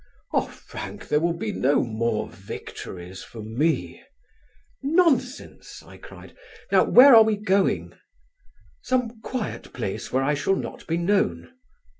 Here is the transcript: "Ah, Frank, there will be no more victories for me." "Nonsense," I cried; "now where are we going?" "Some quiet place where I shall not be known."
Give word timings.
"Ah, 0.33 0.47
Frank, 0.47 1.07
there 1.09 1.19
will 1.19 1.37
be 1.37 1.51
no 1.51 1.83
more 1.83 2.27
victories 2.27 3.21
for 3.23 3.43
me." 3.43 4.01
"Nonsense," 4.81 5.83
I 5.83 5.97
cried; 5.97 6.35
"now 6.71 6.85
where 6.85 7.15
are 7.15 7.21
we 7.21 7.35
going?" 7.37 7.93
"Some 8.81 9.21
quiet 9.21 9.73
place 9.73 10.11
where 10.11 10.23
I 10.23 10.33
shall 10.33 10.55
not 10.55 10.87
be 10.87 10.97
known." 10.97 11.53